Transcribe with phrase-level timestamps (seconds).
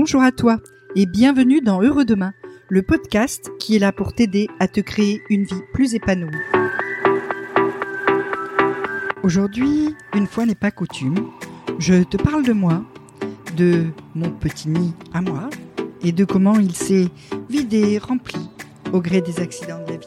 [0.00, 0.58] Bonjour à toi
[0.94, 2.32] et bienvenue dans Heureux Demain,
[2.68, 6.30] le podcast qui est là pour t'aider à te créer une vie plus épanouie.
[9.24, 11.16] Aujourd'hui, une fois n'est pas coutume,
[11.80, 12.84] je te parle de moi,
[13.56, 15.50] de mon petit nid à moi
[16.04, 17.08] et de comment il s'est
[17.50, 18.38] vidé, rempli
[18.92, 20.06] au gré des accidents de la vie.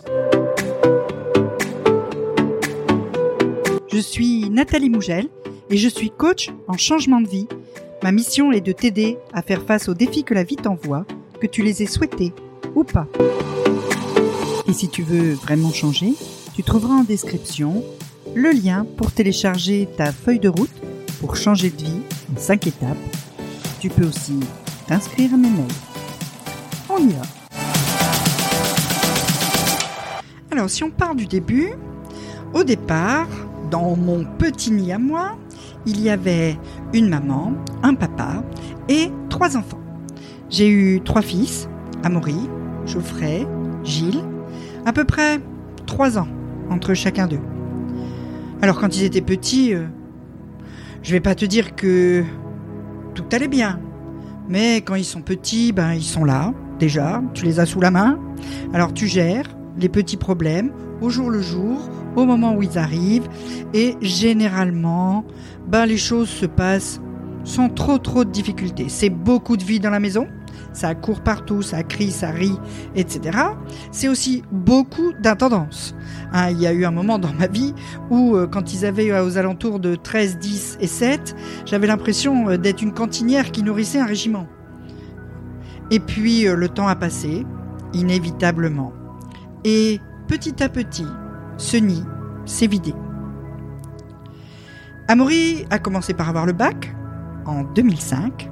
[3.92, 5.28] Je suis Nathalie Mougel
[5.70, 7.50] et je suis coach en changement de vie.
[8.04, 11.06] Ma mission est de t'aider à faire face aux défis que la vie t'envoie,
[11.40, 12.34] que tu les aies souhaités
[12.74, 13.06] ou pas.
[14.68, 16.14] Et si tu veux vraiment changer,
[16.56, 17.84] tu trouveras en description
[18.34, 20.72] le lien pour télécharger ta feuille de route
[21.20, 22.02] pour changer de vie
[22.36, 22.98] en 5 étapes.
[23.80, 24.40] Tu peux aussi
[24.88, 25.66] t'inscrire à mes mails.
[26.90, 27.22] On y va.
[30.50, 31.74] Alors si on part du début,
[32.56, 33.28] au départ,
[33.70, 35.38] dans mon petit nid à moi,
[35.86, 36.58] il y avait
[36.94, 38.44] une maman, un papa
[38.90, 39.80] et trois enfants.
[40.50, 41.70] J'ai eu trois fils,
[42.04, 42.50] Amaury,
[42.86, 43.48] Geoffrey,
[43.84, 44.24] Gilles,
[44.86, 45.40] à peu près
[45.86, 46.28] trois ans
[46.70, 47.40] entre chacun d'eux.
[48.62, 49.86] Alors quand ils étaient petits, euh,
[51.04, 52.24] je vais pas te dire que
[53.16, 53.80] tout allait bien,
[54.50, 57.92] mais quand ils sont petits, ben ils sont là déjà, tu les as sous la
[57.92, 58.20] main,
[58.74, 59.46] alors tu gères
[59.78, 61.78] les petits problèmes au jour le jour,
[62.16, 63.28] au moment où ils arrivent,
[63.74, 65.26] et généralement,
[65.68, 67.02] ben les choses se passent
[67.44, 68.86] sans trop trop de difficultés.
[68.88, 70.28] C'est beaucoup de vie dans la maison,
[70.74, 72.58] ça court partout, ça crie, ça rit,
[72.96, 73.38] etc.
[73.92, 75.96] C'est aussi beaucoup d'intendance.
[76.34, 77.74] Hein, il y a eu un moment dans ma vie
[78.10, 82.58] où, euh, quand ils avaient aux alentours de 13, 10 et 7, j'avais l'impression euh,
[82.58, 84.48] d'être une cantinière qui nourrissait un régiment.
[85.90, 87.46] Et puis, euh, le temps a passé,
[87.94, 88.94] inévitablement.
[89.66, 91.06] Et petit à petit,
[91.62, 92.04] ce nid
[92.46, 92.94] s'est vidé.
[95.08, 96.94] Amaury a commencé par avoir le bac
[97.46, 98.50] en 2005.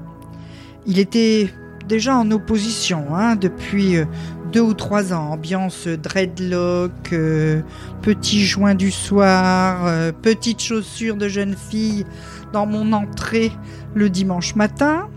[0.85, 1.49] Il était
[1.87, 4.05] déjà en opposition hein, depuis euh,
[4.52, 5.31] deux ou trois ans.
[5.31, 7.61] Ambiance dreadlock, euh,
[8.02, 12.05] petit joint du soir, euh, petites chaussures de jeune fille
[12.53, 13.52] dans mon entrée
[13.95, 15.09] le dimanche matin.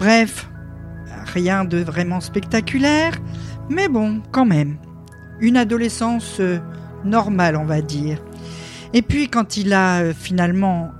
[0.00, 0.50] Bref,
[1.32, 3.12] rien de vraiment spectaculaire,
[3.70, 4.76] mais bon, quand même.
[5.40, 6.40] Une adolescence
[7.04, 8.18] normale, on va dire.
[8.92, 10.90] Et puis quand il a finalement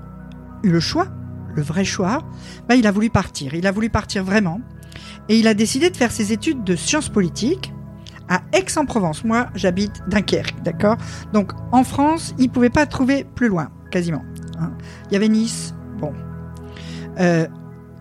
[0.63, 1.07] eu le choix,
[1.55, 2.23] le vrai choix,
[2.67, 3.53] bah, il a voulu partir.
[3.53, 4.61] Il a voulu partir vraiment
[5.29, 7.73] et il a décidé de faire ses études de sciences politiques
[8.27, 9.23] à Aix-en-Provence.
[9.23, 10.97] Moi, j'habite Dunkerque, d'accord?
[11.33, 14.23] Donc, en France, il pouvait pas trouver plus loin, quasiment.
[14.59, 14.71] Hein.
[15.07, 16.13] Il y avait Nice, bon.
[17.19, 17.47] Euh,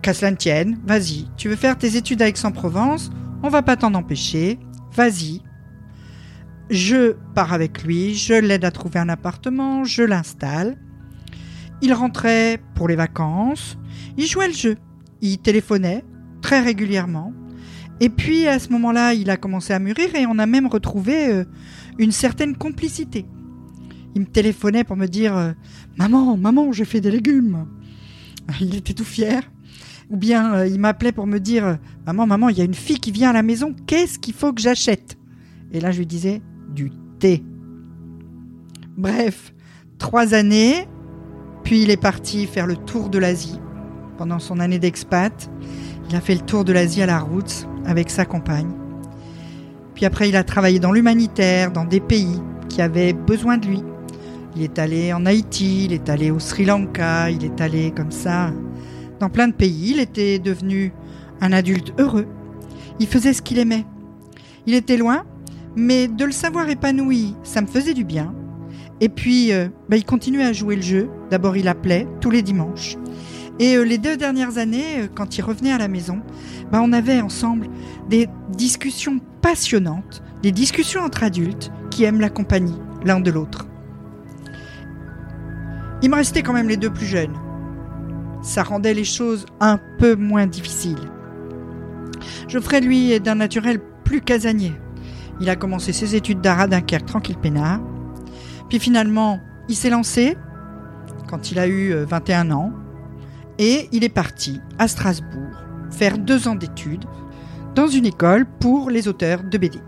[0.02, 1.28] Qu'à cela ne tienne, vas-y.
[1.38, 3.10] Tu veux faire tes études à Aix-en-Provence?
[3.42, 4.58] On va pas t'en empêcher.
[4.94, 5.40] Vas-y.
[6.70, 10.78] Je pars avec lui, je l'aide à trouver un appartement, je l'installe.
[11.82, 13.76] Il rentrait pour les vacances,
[14.16, 14.76] il jouait le jeu,
[15.20, 16.04] il téléphonait,
[16.40, 17.32] très régulièrement.
[18.00, 21.28] Et puis à ce moment-là, il a commencé à mûrir et on a même retrouvé
[21.28, 21.44] euh,
[21.98, 23.26] une certaine complicité.
[24.14, 25.52] Il me téléphonait pour me dire euh,
[25.98, 27.66] Maman, maman, j'ai fait des légumes.
[28.60, 29.42] Il était tout fier.
[30.10, 33.00] Ou bien euh, il m'appelait pour me dire Maman, maman, il y a une fille
[33.00, 35.18] qui vient à la maison, qu'est-ce qu'il faut que j'achète?
[35.72, 36.40] Et là, je lui disais
[38.96, 39.54] Bref,
[39.98, 40.86] trois années,
[41.62, 43.58] puis il est parti faire le tour de l'Asie
[44.18, 45.50] pendant son année d'expat.
[46.08, 48.70] Il a fait le tour de l'Asie à la route avec sa compagne.
[49.94, 53.82] Puis après, il a travaillé dans l'humanitaire, dans des pays qui avaient besoin de lui.
[54.56, 58.12] Il est allé en Haïti, il est allé au Sri Lanka, il est allé comme
[58.12, 58.52] ça
[59.18, 59.92] dans plein de pays.
[59.92, 60.92] Il était devenu
[61.40, 62.26] un adulte heureux.
[63.00, 63.84] Il faisait ce qu'il aimait.
[64.66, 65.24] Il était loin,
[65.76, 68.34] mais de le savoir épanoui, ça me faisait du bien.
[69.00, 71.10] Et puis, euh, bah, il continuait à jouer le jeu.
[71.30, 72.96] D'abord, il appelait tous les dimanches.
[73.58, 76.20] Et euh, les deux dernières années, euh, quand il revenait à la maison,
[76.70, 77.68] bah, on avait ensemble
[78.08, 83.66] des discussions passionnantes, des discussions entre adultes qui aiment la compagnie l'un de l'autre.
[86.02, 87.34] Il me restait quand même les deux plus jeunes.
[88.42, 91.10] Ça rendait les choses un peu moins difficiles.
[92.48, 94.72] Geoffrey, lui, est d'un naturel plus casanier.
[95.40, 97.80] Il a commencé ses études d'art à Dunkerque tranquille peinard.
[98.68, 100.36] Puis finalement, il s'est lancé
[101.28, 102.72] quand il a eu 21 euh, ans
[103.58, 107.04] et il est parti à Strasbourg faire deux ans d'études
[107.74, 109.78] dans une école pour les auteurs de BD.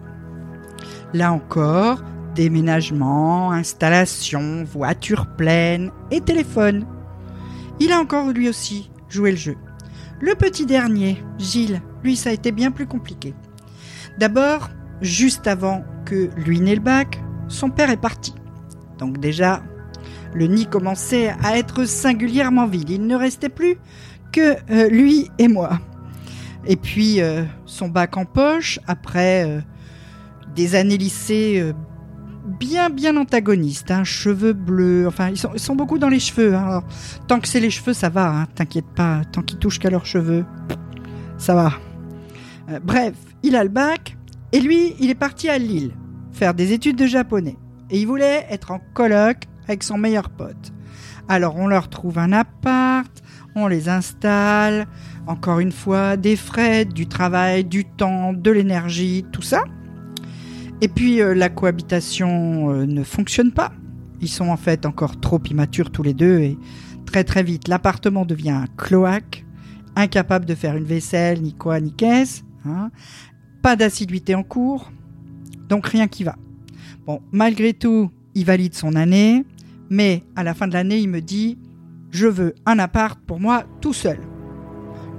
[1.13, 2.03] Là encore,
[2.35, 6.87] déménagement, installation, voiture pleine et téléphone.
[7.81, 9.57] Il a encore lui aussi joué le jeu.
[10.21, 13.35] Le petit dernier, Gilles, lui ça a été bien plus compliqué.
[14.19, 14.71] D'abord,
[15.01, 18.35] juste avant que lui n'ait le bac, son père est parti.
[18.99, 19.63] Donc déjà,
[20.35, 22.91] le nid commençait à être singulièrement vide.
[22.91, 23.77] Il ne restait plus
[24.33, 25.81] que euh, lui et moi.
[26.67, 29.61] Et puis euh, son bac en poche, après euh,
[30.55, 31.73] des années lycée
[32.45, 36.55] bien bien antagonistes, hein, cheveux bleus, enfin ils sont, beaucoup dans les cheveux.
[36.55, 36.65] Hein.
[36.67, 36.85] Alors,
[37.29, 40.07] tant que c'est les cheveux, ça va, hein, t'inquiète pas, tant qu'ils touchent qu'à leurs
[40.07, 40.45] cheveux,
[41.39, 41.73] ça va.
[42.83, 44.16] bref, il a le bac,
[44.53, 45.93] et lui, il est parti à Lille
[46.33, 47.57] faire des études de japonais.
[47.91, 50.73] Et il voulait être en colloque avec son meilleur pote.
[51.29, 53.11] Alors on leur trouve un appart,
[53.55, 54.87] on les installe,
[55.27, 59.65] encore une fois, des frais, du travail, du temps, de l'énergie, tout ça.
[60.81, 63.73] Et puis euh, la cohabitation euh, ne fonctionne pas.
[64.21, 66.59] Ils sont en fait encore trop immatures tous les deux et
[67.07, 69.45] très très vite l'appartement devient un cloaque,
[69.97, 72.45] incapable de faire une vaisselle, ni quoi, ni caisse.
[73.67, 74.93] Pas d'assiduité en cours,
[75.69, 76.37] donc rien qui va.
[77.05, 79.45] Bon, malgré tout, il valide son année,
[79.91, 81.59] mais à la fin de l'année, il me dit
[82.13, 84.21] Je veux un appart pour moi tout seul.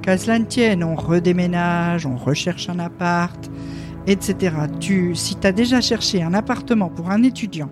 [0.01, 3.51] Qu'à cela ne tienne, on redéménage, on recherche un appart,
[4.07, 4.55] etc.
[4.79, 7.69] Tu, si tu as déjà cherché un appartement pour un étudiant,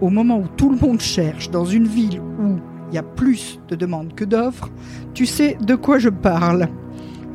[0.00, 2.58] au moment où tout le monde cherche, dans une ville où
[2.88, 4.68] il y a plus de demandes que d'offres,
[5.14, 6.66] tu sais de quoi je parle.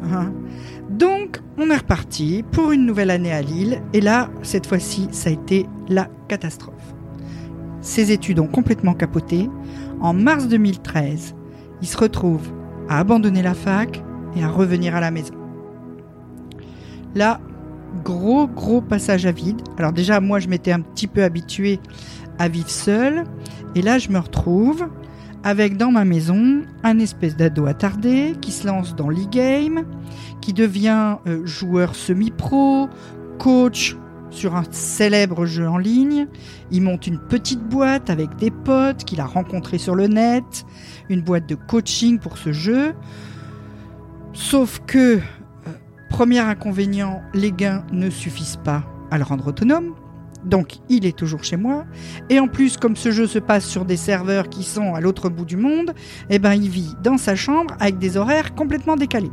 [0.04, 0.34] Hein.
[0.90, 5.30] Donc, on est reparti pour une nouvelle année à Lille, et là, cette fois-ci, ça
[5.30, 6.94] a été la catastrophe.
[7.82, 9.50] Ses études ont complètement capoté.
[10.00, 11.36] En mars 2013,
[11.82, 12.52] il se retrouve
[12.88, 14.04] à abandonner la fac
[14.36, 15.34] et à revenir à la maison.
[17.16, 17.40] Là,
[18.04, 19.62] gros, gros passage à vide.
[19.78, 21.80] Alors déjà, moi, je m'étais un petit peu habitué
[22.38, 23.24] à vivre seul,
[23.74, 24.88] et là, je me retrouve
[25.46, 29.86] avec dans ma maison un espèce d'ado attardé qui se lance dans l'e-game,
[30.42, 32.90] qui devient euh, joueur semi-pro,
[33.38, 33.96] coach
[34.32, 36.26] sur un célèbre jeu en ligne.
[36.72, 40.66] Il monte une petite boîte avec des potes qu'il a rencontrés sur le net,
[41.10, 42.96] une boîte de coaching pour ce jeu.
[44.34, 45.22] Sauf que, euh,
[46.10, 49.94] premier inconvénient, les gains ne suffisent pas à le rendre autonome.
[50.46, 51.86] Donc il est toujours chez moi.
[52.30, 55.30] Et en plus, comme ce jeu se passe sur des serveurs qui sont à l'autre
[55.30, 55.94] bout du monde,
[56.30, 59.32] eh ben il vit dans sa chambre avec des horaires complètement décalés.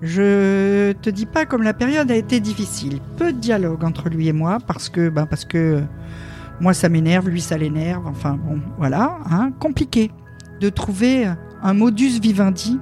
[0.00, 2.98] Je te dis pas comme la période a été difficile.
[3.16, 5.82] Peu de dialogue entre lui et moi parce que, ben parce que
[6.60, 8.06] moi ça m'énerve, lui ça l'énerve.
[8.06, 10.10] Enfin bon, voilà, hein, compliqué
[10.60, 11.26] de trouver
[11.62, 12.78] un modus vivendi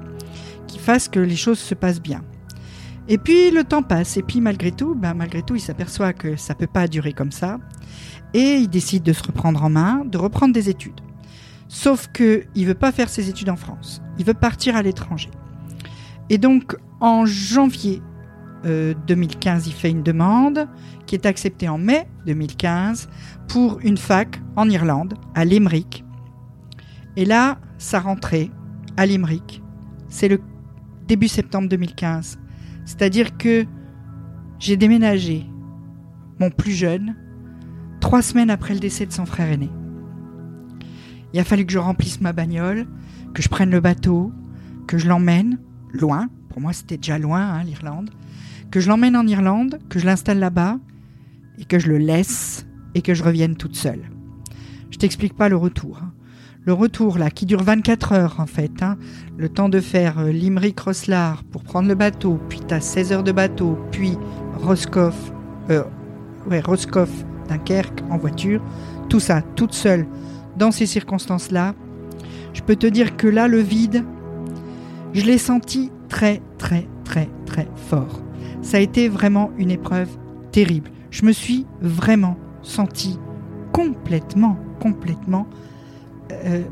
[0.67, 2.23] qui fasse que les choses se passent bien.
[3.08, 6.37] Et puis le temps passe, et puis malgré tout, ben, malgré tout, il s'aperçoit que
[6.37, 7.58] ça peut pas durer comme ça,
[8.35, 11.00] et il décide de se reprendre en main, de reprendre des études.
[11.69, 15.31] Sauf que il veut pas faire ses études en France, il veut partir à l'étranger.
[16.29, 18.02] Et donc en janvier
[18.64, 20.69] 2015, euh, il fait une demande
[21.06, 23.08] qui est acceptée en mai 2015
[23.49, 26.05] pour une fac en Irlande, à Limerick.
[27.17, 28.50] Et là, sa rentrée
[28.97, 29.62] à Limerick,
[30.08, 30.41] c'est le
[31.08, 32.38] début septembre 2015.
[32.84, 33.66] C'est-à-dire que
[34.58, 35.46] j'ai déménagé,
[36.38, 37.16] mon plus jeune,
[38.00, 39.70] trois semaines après le décès de son frère aîné.
[41.32, 42.86] Il a fallu que je remplisse ma bagnole,
[43.34, 44.32] que je prenne le bateau,
[44.86, 45.58] que je l'emmène
[45.92, 46.28] loin.
[46.48, 48.10] Pour moi, c'était déjà loin, hein, l'Irlande.
[48.70, 50.78] Que je l'emmène en Irlande, que je l'installe là-bas,
[51.58, 54.10] et que je le laisse, et que je revienne toute seule.
[54.90, 56.00] Je t'explique pas le retour.
[56.02, 56.09] Hein
[56.64, 58.96] le retour là, qui dure 24 heures en fait, hein.
[59.38, 63.23] le temps de faire euh, Limerick-Roslar pour prendre le bateau, puis tu as 16 heures
[63.23, 64.16] de bateau, puis
[64.58, 65.32] Roscoff,
[65.70, 65.85] euh,
[66.49, 67.11] ouais, Roscoff,
[67.49, 68.62] Dunkerque en voiture,
[69.08, 70.06] tout ça, toute seule,
[70.56, 71.75] dans ces circonstances-là,
[72.52, 74.04] je peux te dire que là, le vide,
[75.14, 78.23] je l'ai senti très, très, très, très fort.
[78.62, 80.08] Ça a été vraiment une épreuve
[80.52, 80.90] terrible.
[81.11, 83.18] Je me suis vraiment senti
[83.73, 85.46] complètement, complètement
[86.30, 86.62] euh,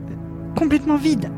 [0.57, 1.31] complètement vide.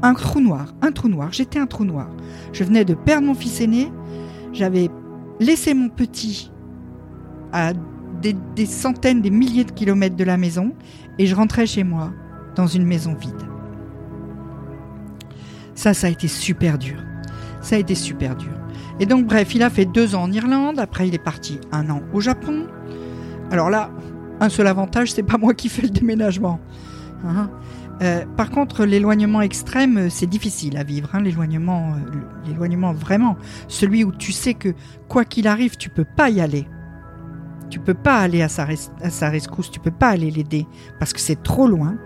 [0.00, 1.32] Un, trou noir, un trou noir.
[1.32, 2.08] J'étais un trou noir.
[2.52, 3.90] Je venais de perdre mon fils aîné.
[4.52, 4.88] J'avais
[5.40, 6.52] laissé mon petit
[7.52, 7.72] à
[8.22, 10.72] des, des, centaines, des milliers de kilomètres de la maison
[11.18, 12.12] et je rentrais chez moi
[12.54, 13.42] dans une maison vide.
[15.74, 16.98] Ça, ça a été super dur.
[17.60, 18.52] Ça a été super dur.
[19.00, 20.78] Et donc, bref, il a fait deux ans en Irlande.
[20.78, 22.66] Après, il est parti un an au Japon.
[23.50, 23.90] Alors là,
[24.40, 26.60] un seul avantage, c'est pas moi qui fais le déménagement.
[27.24, 27.50] Hein.
[28.00, 31.10] Euh, par contre, l'éloignement extrême, euh, c'est difficile à vivre.
[31.14, 34.74] Hein, l'éloignement, euh, l'éloignement vraiment, celui où tu sais que
[35.08, 36.66] quoi qu'il arrive, tu peux pas y aller.
[37.70, 38.66] Tu peux pas aller à sa,
[39.02, 40.66] à sa rescousse, tu peux pas aller l'aider
[40.98, 41.96] parce que c'est trop loin,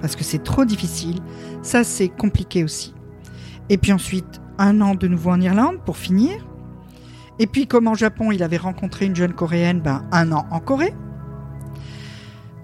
[0.00, 1.18] parce que c'est trop difficile.
[1.62, 2.94] Ça, c'est compliqué aussi.
[3.68, 6.46] Et puis ensuite, un an de nouveau en Irlande pour finir.
[7.40, 10.60] Et puis, comme en Japon, il avait rencontré une jeune coréenne, ben un an en
[10.60, 10.94] Corée.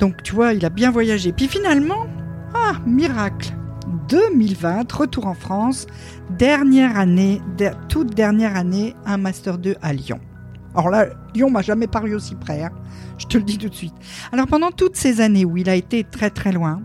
[0.00, 1.32] Donc tu vois, il a bien voyagé.
[1.32, 2.06] Puis finalement,
[2.54, 3.54] ah, miracle.
[4.08, 5.86] 2020, retour en France,
[6.30, 7.40] dernière année,
[7.88, 10.20] toute dernière année, un Master 2 à Lyon.
[10.74, 12.70] Alors là, Lyon m'a jamais paru aussi près, hein.
[13.18, 13.94] je te le dis tout de suite.
[14.32, 16.82] Alors pendant toutes ces années où il a été très très loin,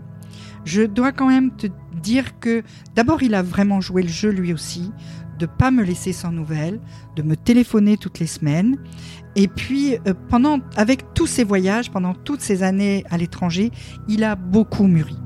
[0.64, 1.68] je dois quand même te
[2.00, 2.62] dire que
[2.94, 4.92] d'abord il a vraiment joué le jeu lui aussi,
[5.38, 6.80] de pas me laisser sans nouvelles,
[7.14, 8.78] de me téléphoner toutes les semaines.
[9.34, 13.70] Et puis euh, pendant avec tous ces voyages, pendant toutes ces années à l'étranger,
[14.08, 15.16] il a beaucoup mûri.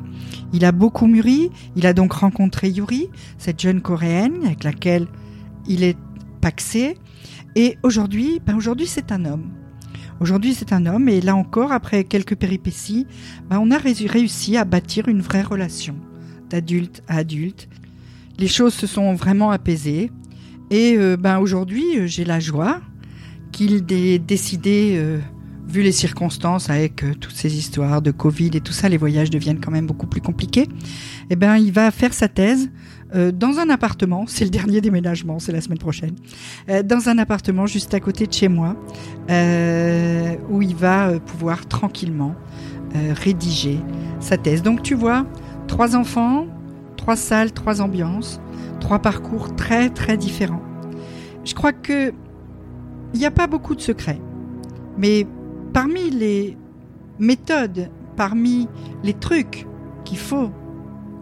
[0.53, 3.09] Il a beaucoup mûri, il a donc rencontré Yuri,
[3.39, 5.07] cette jeune coréenne avec laquelle
[5.69, 5.97] il est
[6.41, 6.97] paxé
[7.57, 9.51] et aujourd'hui, ben aujourd'hui c'est un homme.
[10.21, 13.07] Aujourd'hui, c'est un homme, et là encore, après quelques péripéties,
[13.49, 15.97] ben on a réussi à bâtir une vraie relation
[16.51, 17.69] d'adulte à adulte.
[18.39, 20.11] Les choses se sont vraiment apaisées,
[20.71, 22.81] et euh, ben aujourd'hui, j'ai la joie
[23.53, 25.19] qu'il ait décidé, euh,
[25.67, 29.31] vu les circonstances avec euh, toutes ces histoires de Covid et tout ça, les voyages
[29.31, 30.63] deviennent quand même beaucoup plus compliqués.
[30.63, 32.71] Et eh ben, il va faire sa thèse
[33.15, 36.15] euh, dans un appartement, c'est le dernier déménagement, c'est la semaine prochaine,
[36.69, 38.77] euh, dans un appartement juste à côté de chez moi,
[39.31, 42.35] euh, où il va pouvoir tranquillement
[42.93, 43.79] rédiger
[44.19, 44.63] sa thèse.
[44.65, 45.25] Donc tu vois,
[45.71, 46.49] trois enfants,
[46.97, 48.41] trois salles, trois ambiances,
[48.81, 50.63] trois parcours très très différents.
[51.45, 52.13] Je crois que
[53.15, 54.21] il n'y a pas beaucoup de secrets,
[54.99, 55.29] mais
[55.73, 56.57] parmi les
[57.21, 58.69] méthodes, parmi
[59.05, 59.69] les trucs
[60.05, 60.51] qu'il faut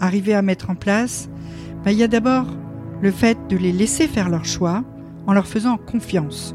[0.00, 1.28] arriver à mettre en place,
[1.84, 2.46] ben, il y a d'abord
[3.02, 4.82] le fait de les laisser faire leur choix
[5.26, 6.54] en leur faisant confiance.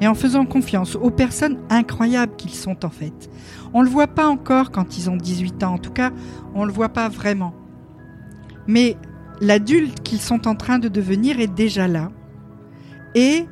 [0.00, 3.30] Et en faisant confiance aux personnes incroyables qu'ils sont en fait.
[3.72, 6.10] On ne le voit pas encore quand ils ont 18 ans, en tout cas,
[6.54, 7.54] on ne le voit pas vraiment.
[8.66, 8.96] Mais
[9.40, 12.10] l'adulte qu'ils sont en train de devenir est déjà là.
[13.14, 13.46] Et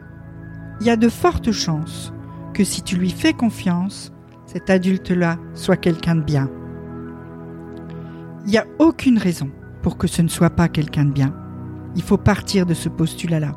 [0.81, 2.13] il y a de fortes chances
[2.53, 4.13] que si tu lui fais confiance,
[4.47, 6.51] cet adulte-là soit quelqu'un de bien.
[8.45, 9.51] Il n'y a aucune raison
[9.83, 11.35] pour que ce ne soit pas quelqu'un de bien.
[11.97, 13.53] Il faut partir de ce postulat-là.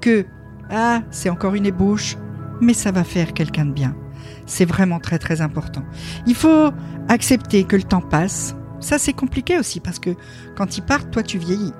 [0.00, 0.26] Que,
[0.72, 2.16] ah, c'est encore une ébauche,
[2.60, 3.94] mais ça va faire quelqu'un de bien.
[4.46, 5.82] C'est vraiment très très important.
[6.26, 6.70] Il faut
[7.08, 8.56] accepter que le temps passe.
[8.80, 10.10] Ça c'est compliqué aussi parce que
[10.56, 11.72] quand ils partent, toi tu vieillis.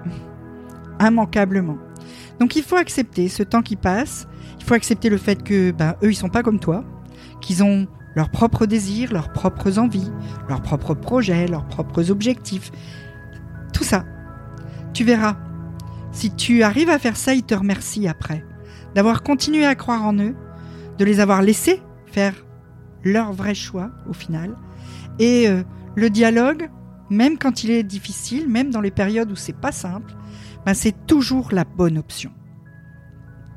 [1.01, 1.79] Immanquablement.
[2.39, 4.29] Donc il faut accepter ce temps qui passe.
[4.61, 6.85] Il faut accepter le fait que ben, eux ils sont pas comme toi,
[7.41, 10.13] qu'ils ont leurs propres désirs, leurs propres envies,
[10.49, 12.71] leurs propres projets, leurs propres objectifs
[13.73, 14.05] tout ça.
[14.93, 15.37] Tu verras.
[16.13, 18.45] Si tu arrives à faire ça, ils te remercient après.
[18.95, 20.35] D'avoir continué à croire en eux,
[20.99, 22.35] de les avoir laissés faire
[23.05, 24.57] leur vrai choix au final.
[25.19, 25.63] Et euh,
[25.97, 26.69] le dialogue,
[27.11, 30.15] même quand il est difficile, même dans les périodes où c'est pas simple,
[30.65, 32.33] ben c'est toujours la bonne option.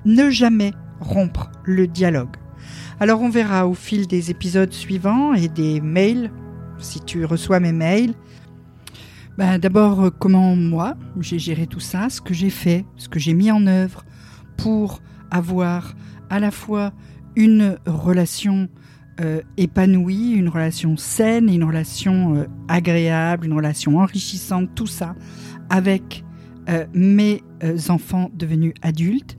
[0.05, 2.35] Ne jamais rompre le dialogue.
[2.99, 6.31] Alors on verra au fil des épisodes suivants et des mails,
[6.79, 8.13] si tu reçois mes mails,
[9.37, 13.19] bah, D'abord, euh, comment moi, j'ai géré tout ça, ce que j'ai fait, ce que
[13.19, 14.05] j'ai mis en œuvre
[14.57, 15.01] pour
[15.35, 15.95] avoir
[16.29, 16.93] à la fois
[17.35, 18.69] une relation
[19.21, 25.15] euh, épanouie, une relation saine, une relation euh, agréable, une relation enrichissante, tout ça,
[25.69, 26.23] avec
[26.95, 27.43] mes
[27.89, 29.37] enfants devenus adultes.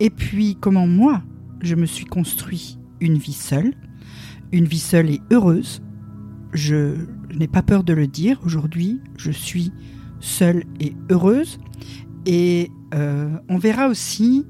[0.00, 1.22] Et puis, comment moi,
[1.62, 3.74] je me suis construit une vie seule,
[4.50, 5.82] une vie seule et heureuse.
[6.52, 6.96] Je,
[7.34, 8.40] n'ai pas peur de le dire.
[8.44, 9.72] Aujourd'hui, je suis
[10.20, 11.58] seule et heureuse.
[12.26, 14.46] Et euh, on verra aussi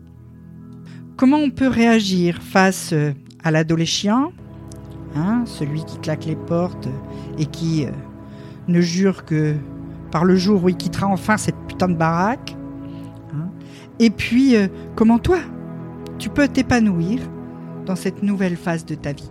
[1.24, 4.30] comment on peut réagir face euh, à l'adolescent,
[5.16, 6.86] hein, celui qui claque les portes
[7.38, 7.90] et qui euh,
[8.68, 9.54] ne jure que
[10.10, 12.54] par le jour où il quittera enfin cette putain de baraque.
[13.32, 13.48] Hein?
[14.00, 14.54] Et puis,
[14.96, 15.38] comment toi,
[16.18, 17.20] tu peux t'épanouir
[17.86, 19.30] dans cette nouvelle phase de ta vie?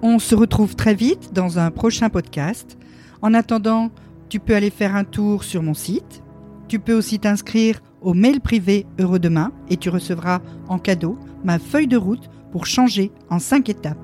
[0.00, 2.78] On se retrouve très vite dans un prochain podcast.
[3.20, 3.90] En attendant,
[4.28, 6.22] tu peux aller faire un tour sur mon site.
[6.68, 11.58] Tu peux aussi t'inscrire au mail privé Heureux Demain et tu recevras en cadeau ma
[11.58, 13.98] feuille de route pour changer en 5 étapes.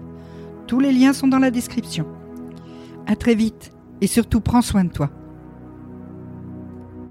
[0.67, 2.07] Tous les liens sont dans la description.
[3.07, 5.11] À très vite et surtout prends soin de toi.